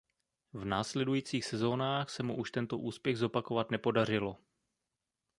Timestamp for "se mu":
2.09-2.37